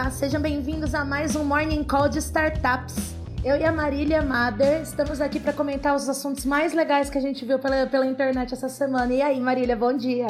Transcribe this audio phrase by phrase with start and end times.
[0.00, 3.14] Olá, sejam bem-vindos a mais um Morning Call de Startups.
[3.44, 7.20] Eu e a Marília Mader estamos aqui para comentar os assuntos mais legais que a
[7.20, 9.12] gente viu pela, pela internet essa semana.
[9.12, 10.26] E aí, Marília, bom dia.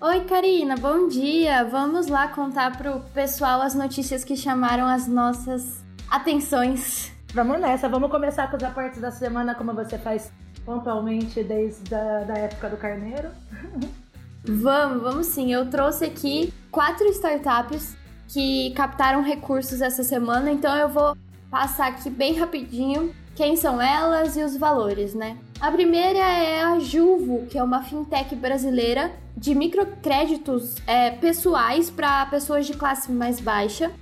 [0.00, 1.64] Oi, Karina, bom dia.
[1.64, 7.10] Vamos lá contar pro pessoal as notícias que chamaram as nossas atenções.
[7.34, 10.30] Vamos nessa, vamos começar com os aportes da semana, como você faz
[10.64, 13.30] pontualmente desde a da época do carneiro.
[14.46, 15.52] Vamos, vamos sim.
[15.52, 17.96] Eu trouxe aqui quatro startups
[18.28, 21.16] que captaram recursos essa semana, então eu vou
[21.50, 25.38] passar aqui bem rapidinho quem são elas e os valores, né?
[25.60, 32.26] A primeira é a Juvo, que é uma fintech brasileira de microcréditos é, pessoais para
[32.26, 33.92] pessoas de classe mais baixa.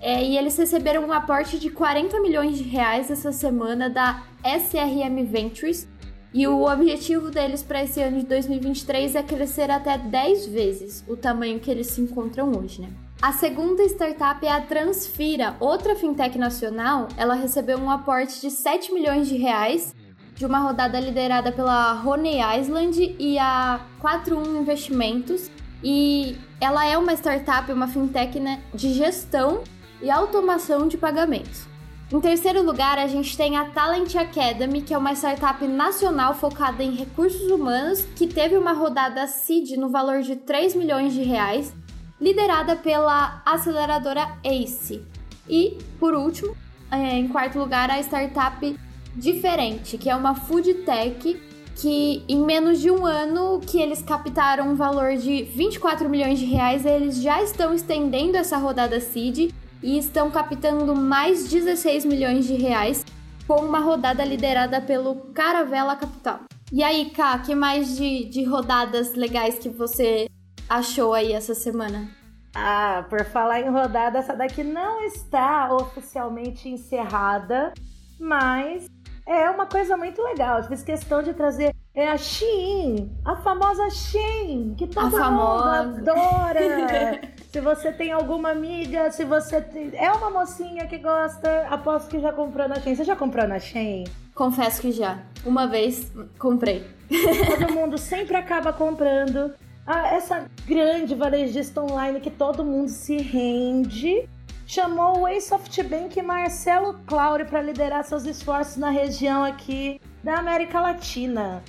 [0.00, 5.24] É, e eles receberam um aporte de 40 milhões de reais essa semana da SRM
[5.24, 5.88] Ventures.
[6.34, 11.16] E o objetivo deles para esse ano de 2023 é crescer até 10 vezes o
[11.16, 12.88] tamanho que eles se encontram hoje, né?
[13.22, 17.06] A segunda startup é a Transfira, outra fintech nacional.
[17.16, 19.94] Ela recebeu um aporte de 7 milhões de reais
[20.34, 25.48] de uma rodada liderada pela Honey Island e a 41 Investimentos.
[25.84, 29.62] E ela é uma startup, uma fintech né, de gestão
[30.02, 31.73] e automação de pagamentos.
[32.12, 36.82] Em terceiro lugar, a gente tem a Talent Academy, que é uma startup nacional focada
[36.82, 41.74] em recursos humanos, que teve uma rodada seed no valor de 3 milhões de reais
[42.20, 45.02] liderada pela aceleradora ACE.
[45.48, 46.54] E, por último,
[46.90, 48.76] é, em quarto lugar, a startup
[49.16, 51.40] Diferente, que é uma food tech
[51.76, 56.44] que em menos de um ano que eles captaram um valor de 24 milhões de
[56.44, 59.52] reais, eles já estão estendendo essa rodada seed
[59.82, 63.04] e estão captando mais 16 milhões de reais
[63.46, 66.40] com uma rodada liderada pelo Caravela Capital.
[66.72, 70.28] E aí, Ká, que mais de, de rodadas legais que você
[70.68, 72.08] achou aí essa semana?
[72.54, 77.72] Ah, por falar em rodada, essa daqui não está oficialmente encerrada,
[78.18, 78.86] mas
[79.26, 80.58] é uma coisa muito legal.
[80.58, 86.00] Eu fiz questão de trazer é a Shein, a famosa Shein, que todo a mundo
[86.10, 86.60] adora.
[87.54, 89.92] se você tem alguma amiga, se você tem...
[89.94, 92.96] é uma mocinha que gosta, aposto que já comprou na Shein.
[92.96, 94.02] Você já comprou na Shein?
[94.34, 95.22] Confesso que já.
[95.46, 96.84] Uma vez comprei.
[97.46, 99.54] Todo mundo sempre acaba comprando
[99.86, 104.28] ah, essa grande varejista online que todo mundo se rende,
[104.66, 111.62] chamou o ex-SoftBank Marcelo Claure para liderar seus esforços na região aqui da América Latina.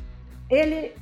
[0.49, 0.93] Ele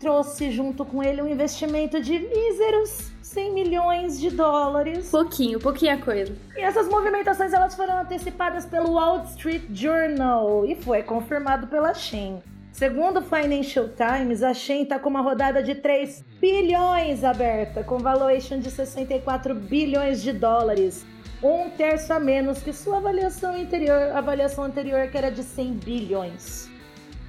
[0.00, 5.10] trouxe junto com ele um investimento de míseros 100 milhões de dólares.
[5.10, 6.34] Pouquinho, pouquinha coisa.
[6.56, 12.42] E essas movimentações elas foram antecipadas pelo Wall Street Journal e foi confirmado pela Shein.
[12.72, 17.98] Segundo o Financial Times, a Shein está com uma rodada de 3 bilhões aberta, com
[17.98, 21.04] valuation de 64 bilhões de dólares,
[21.42, 26.69] um terço a menos que sua avaliação anterior, avaliação anterior que era de 100 bilhões.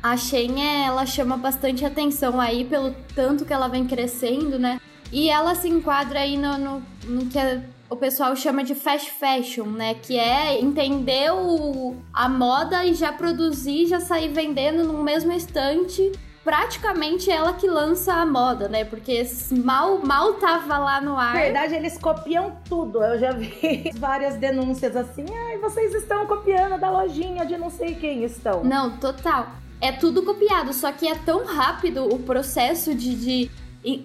[0.02, 4.80] A Shein, ela chama bastante atenção aí pelo tanto que ela vem crescendo, né?
[5.12, 9.12] E ela se enquadra aí no, no, no que a o pessoal chama de fast
[9.12, 9.96] fashion, né?
[9.96, 16.10] Que é entender o, a moda e já produzir, já sair vendendo no mesmo instante.
[16.42, 18.86] Praticamente ela que lança a moda, né?
[18.86, 21.34] Porque mal, mal tava lá no ar.
[21.34, 23.04] Na verdade, eles copiam tudo.
[23.04, 25.26] Eu já vi várias denúncias assim.
[25.50, 28.64] Ai, vocês estão copiando da lojinha de não sei quem estão.
[28.64, 29.48] Não, total.
[29.82, 33.52] É tudo copiado, só que é tão rápido o processo de, de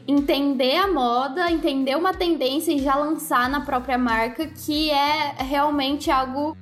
[0.08, 6.10] entender a moda, entender uma tendência e já lançar na própria marca, que é realmente
[6.10, 6.56] algo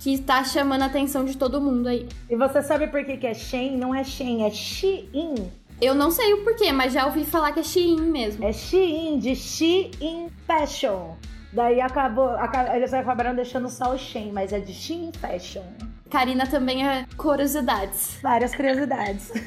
[0.00, 2.08] que está chamando a atenção de todo mundo aí.
[2.30, 3.76] E você sabe por que, que é Shein?
[3.76, 5.34] Não é Shein, é Shein.
[5.80, 8.42] Eu não sei o porquê, mas já ouvi falar que é Shein mesmo.
[8.42, 11.14] É Shein, de Shein Fashion.
[11.52, 12.30] Daí acabou,
[12.74, 15.64] eles acabaram deixando só o Shein, mas é de Shein Fashion.
[16.10, 18.18] Karina também é curiosidades.
[18.22, 19.32] Várias curiosidades.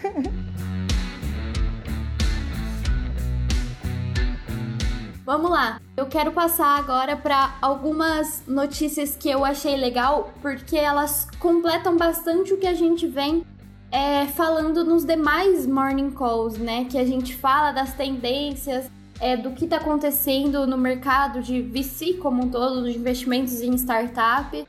[5.25, 5.79] Vamos lá.
[5.95, 12.51] Eu quero passar agora para algumas notícias que eu achei legal, porque elas completam bastante
[12.51, 13.45] o que a gente vem
[13.91, 16.85] é, falando nos demais morning calls, né?
[16.85, 18.89] Que a gente fala das tendências,
[19.19, 23.75] é, do que está acontecendo no mercado de VC como um todo, de investimentos em
[23.75, 24.65] startup.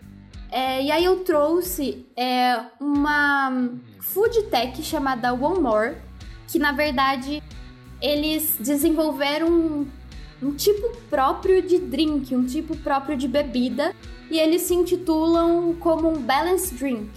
[0.51, 3.71] É, e aí eu trouxe é, uma
[4.01, 5.97] food tech chamada One More,
[6.49, 7.43] que na verdade
[8.03, 9.87] eles desenvolveram
[10.43, 13.95] um tipo próprio de drink, um tipo próprio de bebida,
[14.31, 17.09] e eles se intitulam como um Balance Drink.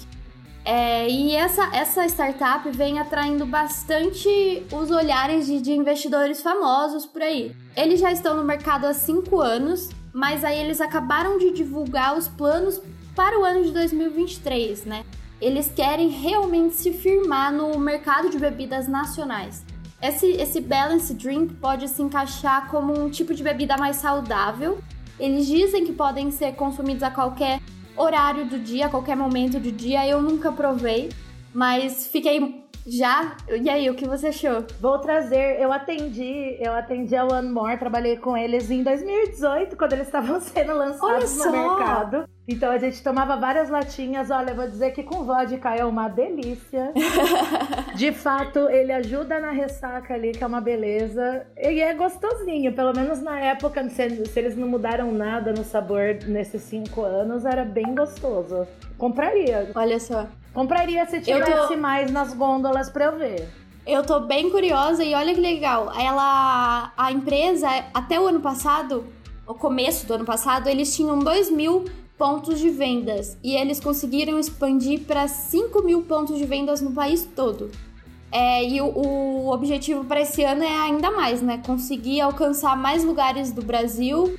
[0.66, 7.22] É, e essa, essa startup vem atraindo bastante os olhares de, de investidores famosos por
[7.22, 7.56] aí.
[7.76, 12.28] Eles já estão no mercado há cinco anos mas aí eles acabaram de divulgar os
[12.28, 12.80] planos
[13.16, 15.04] para o ano de 2023, né?
[15.42, 19.66] Eles querem realmente se firmar no mercado de bebidas nacionais.
[20.02, 24.80] Esse, esse Balance Drink pode se encaixar como um tipo de bebida mais saudável.
[25.20, 27.62] Eles dizem que podem ser consumidos a qualquer
[27.96, 30.08] horário do dia, a qualquer momento do dia.
[30.08, 31.10] Eu nunca provei,
[31.54, 33.38] mas fiquei já?
[33.50, 34.66] E aí, o que você achou?
[34.82, 39.94] Vou trazer, eu atendi, eu atendi a One More, trabalhei com eles em 2018, quando
[39.94, 42.26] eles estavam sendo lançados no mercado.
[42.48, 44.30] Então a gente tomava várias latinhas.
[44.30, 46.92] Olha, eu vou dizer que com vodka é uma delícia.
[47.96, 51.46] De fato, ele ajuda na ressaca ali, que é uma beleza.
[51.58, 56.18] E é gostosinho, pelo menos na época, se, se eles não mudaram nada no sabor
[56.28, 58.68] nesses cinco anos, era bem gostoso.
[58.98, 59.72] Compraria.
[59.74, 60.28] Olha só.
[60.54, 61.78] Compraria se tivesse tô...
[61.78, 63.48] mais nas gôndolas pra eu ver.
[63.88, 65.92] Eu tô bem curiosa e olha que legal.
[65.98, 66.92] Ela.
[66.98, 69.06] A empresa, até o ano passado,
[69.48, 71.86] o começo do ano passado, eles tinham 2 mil
[72.18, 77.28] pontos de vendas e eles conseguiram expandir para 5 mil pontos de vendas no país
[77.36, 77.72] todo.
[78.32, 81.62] É, e o, o objetivo para esse ano é ainda mais, né?
[81.66, 84.36] Conseguir alcançar mais lugares do Brasil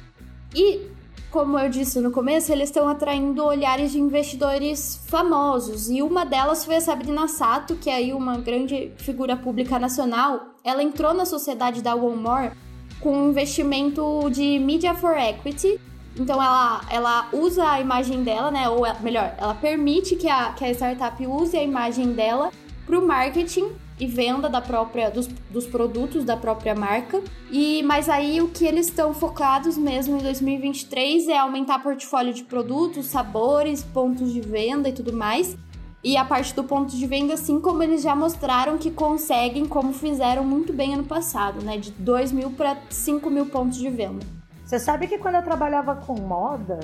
[0.55, 0.95] e
[1.35, 5.91] como eu disse no começo, eles estão atraindo olhares de investidores famosos.
[5.91, 10.55] E uma delas foi a Sabrina Sato, que é aí uma grande figura pública nacional.
[10.63, 12.53] Ela entrou na sociedade da More
[13.01, 15.81] com um investimento de Media for Equity.
[16.17, 18.69] Então ela, ela usa a imagem dela, né?
[18.69, 22.53] Ou melhor, ela permite que a, que a startup use a imagem dela
[22.87, 27.23] para o marketing e venda da própria dos, dos produtos da própria marca.
[27.51, 32.45] E mas aí o que eles estão focados mesmo em 2023 é aumentar portfólio de
[32.45, 35.57] produtos, sabores, pontos de venda e tudo mais.
[36.03, 39.91] E a parte do ponto de venda, assim como eles já mostraram que conseguem, como
[39.95, 41.79] fizeram muito bem ano passado, né?
[41.79, 44.44] De 2 mil para 5 mil pontos de venda.
[44.65, 46.81] Você sabe que quando eu trabalhava com moda,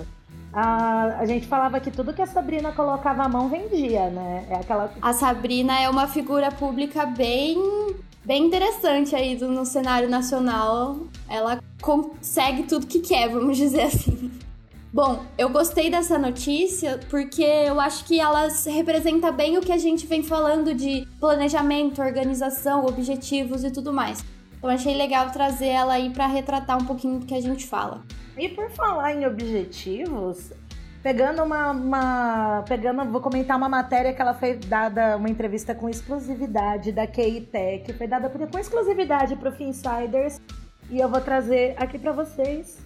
[0.53, 4.47] a, a gente falava que tudo que a Sabrina colocava a mão vendia, né?
[4.51, 4.93] É aquela...
[5.01, 7.57] A Sabrina é uma figura pública bem,
[8.25, 10.99] bem interessante aí do, no cenário nacional.
[11.29, 14.31] Ela consegue tudo que quer, vamos dizer assim.
[14.93, 19.79] Bom, eu gostei dessa notícia porque eu acho que ela representa bem o que a
[19.79, 24.25] gente vem falando de planejamento, organização, objetivos e tudo mais.
[24.61, 28.03] Então achei legal trazer ela aí para retratar um pouquinho do que a gente fala.
[28.37, 30.53] E por falar em objetivos,
[31.03, 35.89] pegando uma, uma, pegando, vou comentar uma matéria que ela foi dada uma entrevista com
[35.89, 40.39] exclusividade da KI Tech, foi dada com exclusividade para o Finsiders
[40.91, 42.79] e eu vou trazer aqui para vocês.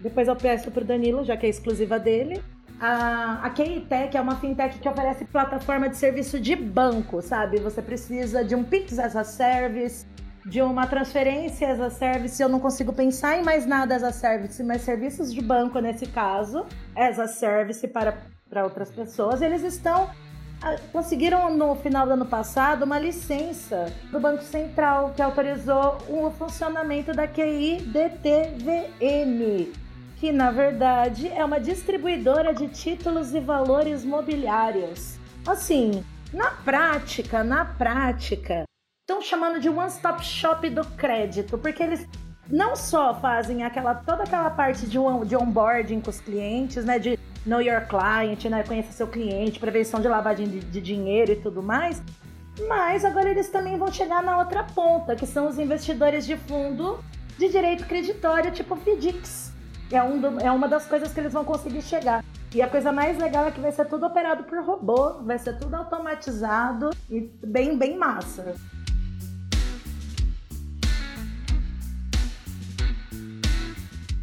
[0.00, 2.42] Depois eu peço para o Danilo, já que é exclusiva dele.
[2.78, 7.58] A, a Tech é uma fintech que oferece plataforma de serviço de banco, sabe?
[7.60, 10.04] Você precisa de um Pix as a Service,
[10.44, 14.12] de uma transferência as a service, eu não consigo pensar em mais nada as a
[14.12, 18.18] service, mas serviços de banco nesse caso, as a service para,
[18.48, 20.10] para outras pessoas, eles estão
[20.62, 26.30] ah, conseguiram no final do ano passado uma licença do Banco Central que autorizou o
[26.30, 29.72] funcionamento da QI DTVM,
[30.16, 35.18] que na verdade é uma distribuidora de títulos e valores mobiliários.
[35.46, 36.02] Assim,
[36.32, 38.64] na prática, na prática,
[39.04, 42.06] estão chamando de one stop shop do crédito, porque eles
[42.48, 46.98] não só fazem aquela toda aquela parte de, um, de onboarding com os clientes, né,
[46.98, 51.36] de know your client, né, conhecer seu cliente, prevenção de lavagem de, de dinheiro e
[51.36, 52.02] tudo mais,
[52.66, 56.98] mas agora eles também vão chegar na outra ponta, que são os investidores de fundo
[57.36, 59.52] de direito creditório, tipo FDICs.
[59.92, 62.24] É, um do, é uma das coisas que eles vão conseguir chegar.
[62.54, 65.58] E a coisa mais legal é que vai ser tudo operado por robô, vai ser
[65.58, 68.54] tudo automatizado e bem, bem massa.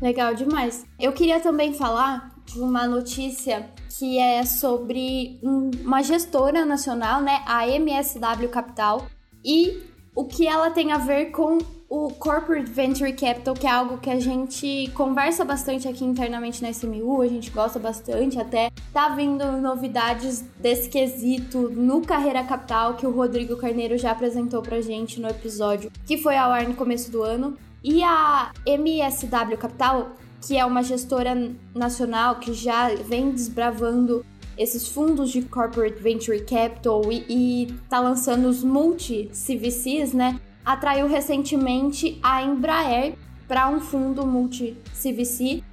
[0.01, 0.84] Legal demais.
[1.00, 7.67] Eu queria também falar de uma notícia que é sobre uma gestora nacional, né, a
[7.67, 9.05] MSW Capital,
[9.46, 9.84] e
[10.15, 14.10] o que ela tem a ver com o Corporate Venture Capital, que é algo que
[14.10, 19.46] a gente conversa bastante aqui internamente na SMU, a gente gosta bastante, até tá vindo
[19.58, 25.27] novidades desse quesito no Carreira Capital, que o Rodrigo Carneiro já apresentou pra gente no
[25.27, 27.58] episódio que foi ao ar no começo do ano.
[27.84, 30.12] E a MSW Capital,
[30.42, 34.26] que é uma gestora nacional que já vem desbravando
[34.58, 40.40] esses fundos de corporate venture capital e, está lançando os multi-CVCs, né?
[40.64, 43.16] Atraiu recentemente a Embraer
[43.48, 45.64] para um fundo multi-CVC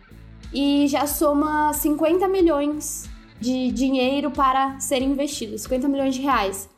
[0.53, 6.69] e já soma 50 milhões de dinheiro para ser investido, 50 milhões de reais.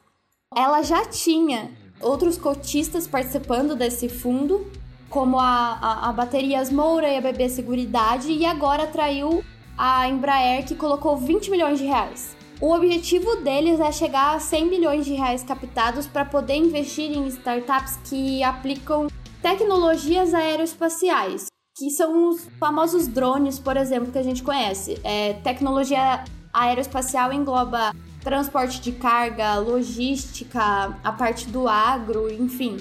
[0.55, 1.71] Ela já tinha
[2.01, 4.67] outros cotistas participando desse fundo
[5.11, 9.45] como a, a, a Baterias Moura e a BB Seguridade, e agora traiu
[9.76, 12.37] a Embraer, que colocou 20 milhões de reais.
[12.61, 17.26] O objetivo deles é chegar a 100 milhões de reais captados para poder investir em
[17.26, 19.09] startups que aplicam
[19.43, 25.00] tecnologias aeroespaciais, que são os famosos drones, por exemplo, que a gente conhece.
[25.02, 32.76] É, tecnologia aeroespacial engloba transporte de carga, logística, a parte do agro, enfim,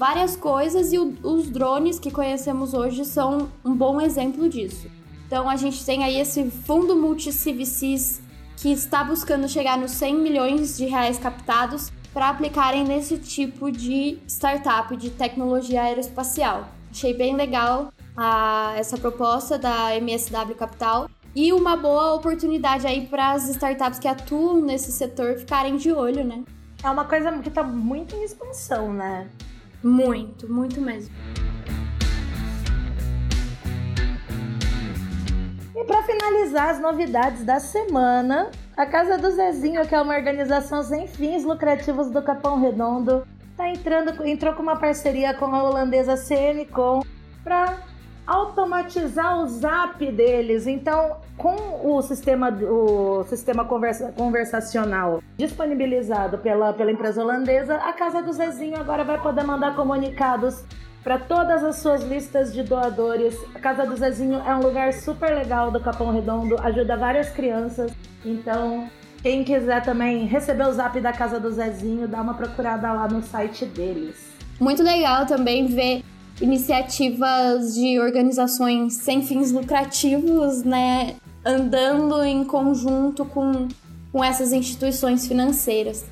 [0.00, 4.90] várias coisas e o, os drones que conhecemos hoje são um bom exemplo disso.
[5.26, 8.22] Então a gente tem aí esse fundo multi-CVCs
[8.56, 14.18] que está buscando chegar nos 100 milhões de reais captados para aplicarem nesse tipo de
[14.26, 16.66] startup de tecnologia aeroespacial.
[16.90, 23.32] Achei bem legal a, essa proposta da MSW Capital e uma boa oportunidade aí para
[23.32, 26.42] as startups que atuam nesse setor ficarem de olho, né?
[26.82, 29.28] É uma coisa que está muito em expansão, né?
[29.82, 31.14] Muito, muito mesmo.
[35.74, 40.82] E para finalizar as novidades da semana, a Casa do Zezinho, que é uma organização
[40.82, 46.16] sem fins lucrativos do Capão Redondo, tá entrando, entrou com uma parceria com a holandesa
[46.16, 47.02] CNCom
[47.42, 47.78] para
[48.26, 50.66] automatizar o zap deles.
[50.66, 58.22] Então, com o sistema, o sistema conversa, conversacional disponibilizado pela, pela empresa holandesa, a Casa
[58.22, 60.62] do Zezinho agora vai poder mandar comunicados
[61.02, 63.34] para todas as suas listas de doadores.
[63.54, 67.90] A Casa do Zezinho é um lugar super legal do Capão Redondo, ajuda várias crianças.
[68.22, 68.86] Então,
[69.22, 73.22] quem quiser também receber o zap da Casa do Zezinho, dá uma procurada lá no
[73.22, 74.30] site deles.
[74.60, 76.02] Muito legal também ver
[76.38, 83.68] iniciativas de organizações sem fins lucrativos, né, andando em conjunto com,
[84.12, 86.04] com essas instituições financeiras.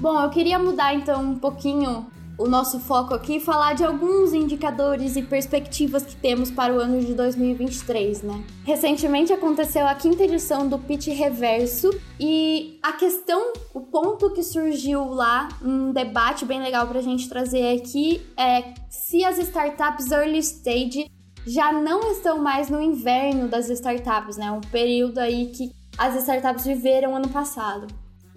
[0.00, 4.32] Bom, eu queria mudar então um pouquinho o nosso foco aqui e falar de alguns
[4.32, 8.42] indicadores e perspectivas que temos para o ano de 2023, né?
[8.64, 15.04] Recentemente aconteceu a quinta edição do Pitch Reverso e a questão, o ponto que surgiu
[15.04, 20.38] lá, um debate bem legal para a gente trazer aqui é se as startups early
[20.38, 21.10] stage
[21.46, 24.50] já não estão mais no inverno das startups, né?
[24.50, 27.86] Um período aí que as startups viveram ano passado.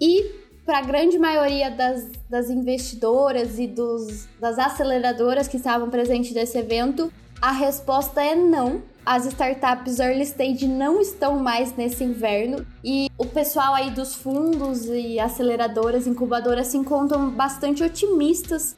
[0.00, 6.34] E para a grande maioria das, das investidoras e dos, das aceleradoras que estavam presentes
[6.34, 7.10] nesse evento,
[7.40, 8.82] a resposta é não.
[9.06, 14.84] As startups early stage não estão mais nesse inverno e o pessoal aí dos fundos
[14.84, 18.76] e aceleradoras, incubadoras se encontram bastante otimistas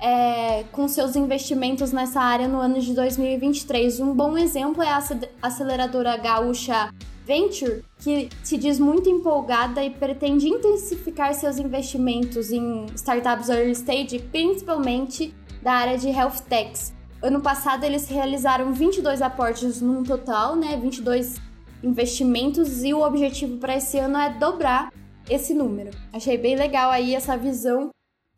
[0.00, 3.98] é, com seus investimentos nessa área no ano de 2023.
[3.98, 5.02] Um bom exemplo é a
[5.42, 6.92] aceleradora gaúcha
[7.24, 14.18] Venture, que se diz muito empolgada e pretende intensificar seus investimentos em startups early stage,
[14.30, 16.92] principalmente da área de health techs.
[17.22, 21.40] Ano passado eles realizaram 22 aportes num total, né, 22
[21.82, 24.92] investimentos e o objetivo para esse ano é dobrar
[25.30, 25.90] esse número.
[26.12, 27.90] Achei bem legal aí essa visão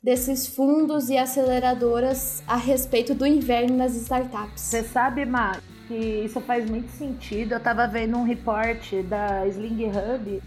[0.02, 4.60] desses fundos e aceleradoras a respeito do inverno nas startups.
[4.60, 7.52] Você sabe, Mar, que isso faz muito sentido.
[7.52, 10.42] Eu tava vendo um report da Sling Hub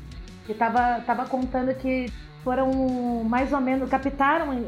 [0.45, 2.11] que tava, tava contando que
[2.43, 4.63] foram mais ou menos, captaram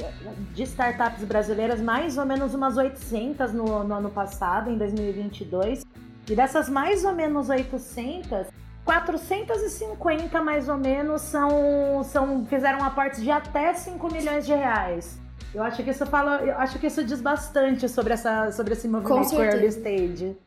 [0.53, 5.85] de startups brasileiras mais ou menos umas 800 no, no ano passado, em 2022.
[6.29, 8.47] E dessas mais ou menos 800,
[8.83, 15.17] 450 mais ou menos são, são fizeram aportes de até 5 milhões de reais.
[15.53, 18.87] Eu acho que isso fala, eu acho que isso diz bastante sobre essa sobre esse
[18.87, 20.37] movimento early stage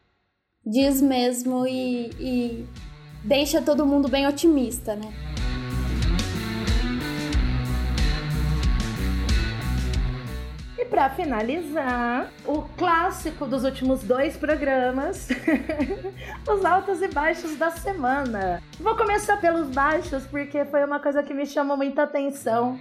[0.65, 2.67] diz mesmo e, e
[3.25, 5.13] deixa todo mundo bem otimista, né?
[10.79, 15.29] E para finalizar, o clássico dos últimos dois programas,
[16.49, 18.63] os altos e baixos da semana.
[18.79, 22.81] Vou começar pelos baixos porque foi uma coisa que me chamou muita atenção,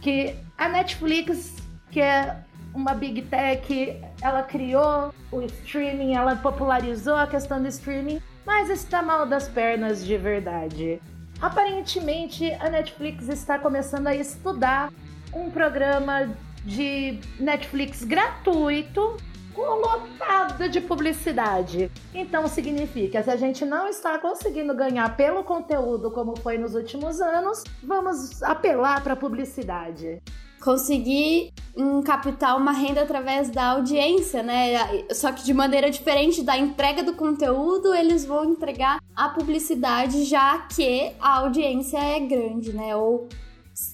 [0.00, 1.56] que a Netflix,
[1.90, 2.36] que é
[2.76, 9.02] uma big tech, ela criou o streaming, ela popularizou a questão do streaming, mas está
[9.02, 11.00] mal das pernas de verdade.
[11.40, 14.92] Aparentemente, a Netflix está começando a estudar
[15.32, 16.30] um programa
[16.64, 19.16] de Netflix gratuito
[19.56, 21.90] lotado de publicidade.
[22.14, 27.22] Então significa, se a gente não está conseguindo ganhar pelo conteúdo como foi nos últimos
[27.22, 30.20] anos, vamos apelar para publicidade
[30.60, 35.04] conseguir um captar uma renda através da audiência, né?
[35.12, 40.58] Só que de maneira diferente da entrega do conteúdo, eles vão entregar a publicidade já
[40.58, 42.96] que a audiência é grande, né?
[42.96, 43.28] Ou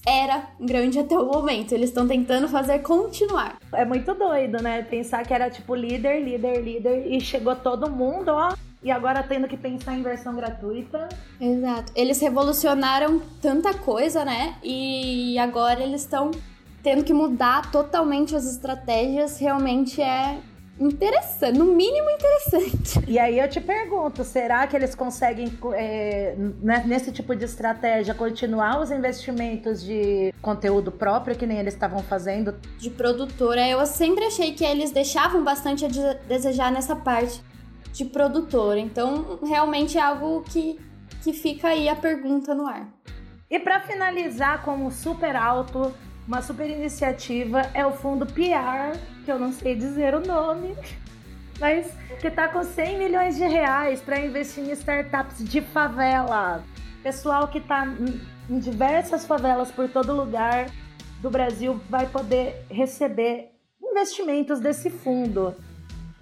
[0.06, 1.72] era grande até o momento.
[1.72, 3.58] Eles estão tentando fazer continuar.
[3.72, 4.82] É muito doido, né?
[4.82, 8.54] Pensar que era tipo líder, líder, líder e chegou todo mundo, ó.
[8.82, 11.08] E agora tendo que pensar em versão gratuita.
[11.40, 11.92] Exato.
[11.94, 14.56] Eles revolucionaram tanta coisa, né?
[14.62, 16.32] E agora eles estão
[16.82, 19.38] tendo que mudar totalmente as estratégias.
[19.38, 20.38] Realmente é
[20.78, 23.04] interessante, no mínimo interessante.
[23.06, 28.14] E aí eu te pergunto, será que eles conseguem, é, né, nesse tipo de estratégia,
[28.14, 32.54] continuar os investimentos de conteúdo próprio, que nem eles estavam fazendo?
[32.78, 35.88] De produtora, eu sempre achei que eles deixavam bastante a
[36.26, 37.42] desejar nessa parte
[37.92, 38.80] de produtora.
[38.80, 40.80] Então, realmente é algo que,
[41.22, 42.88] que fica aí a pergunta no ar.
[43.50, 45.92] E para finalizar como super alto,
[46.26, 50.76] uma super iniciativa é o fundo PR, que eu não sei dizer o nome,
[51.58, 56.62] mas que está com 100 milhões de reais para investir em startups de favela.
[57.02, 57.86] Pessoal que está
[58.48, 60.70] em diversas favelas por todo lugar
[61.20, 63.50] do Brasil vai poder receber
[63.80, 65.54] investimentos desse fundo.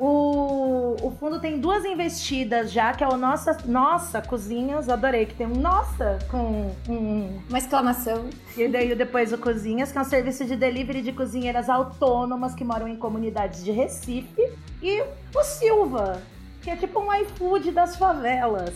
[0.01, 4.89] O, o fundo tem duas investidas já, que é o Nossa, nossa Cozinhas.
[4.89, 7.39] Adorei que tem um Nossa com um...
[7.47, 8.31] Uma exclamação.
[8.57, 12.65] E daí depois o Cozinhas, que é um serviço de delivery de cozinheiras autônomas que
[12.65, 14.51] moram em comunidades de Recife.
[14.83, 15.03] E
[15.35, 16.23] o Silva,
[16.63, 18.75] que é tipo um iFood das favelas.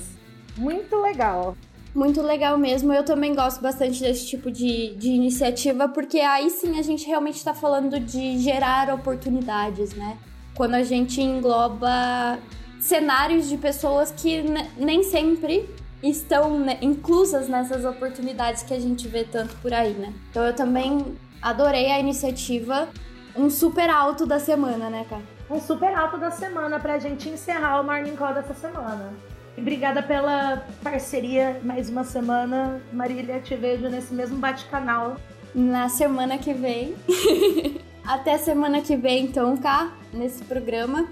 [0.58, 1.56] Muito legal.
[1.94, 2.92] Muito legal mesmo.
[2.92, 7.36] Eu também gosto bastante desse tipo de, de iniciativa, porque aí sim a gente realmente
[7.36, 10.18] está falando de gerar oportunidades, né?
[10.56, 12.38] Quando a gente engloba
[12.80, 14.44] cenários de pessoas que
[14.76, 15.68] nem sempre
[16.02, 20.12] estão né, inclusas nessas oportunidades que a gente vê tanto por aí, né?
[20.30, 22.88] Então eu também adorei a iniciativa,
[23.34, 25.22] um super alto da semana, né, cara?
[25.50, 29.12] Um super alto da semana pra gente encerrar o Morning Call dessa semana.
[29.56, 32.82] Obrigada pela parceria mais uma semana.
[32.92, 35.16] Marília, te vejo nesse mesmo bate-canal.
[35.54, 36.94] Na semana que vem.
[38.04, 41.08] Até semana que vem, então, cá, nesse programa.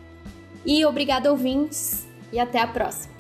[0.65, 3.12] E obrigado, ouvintes, e até a próxima.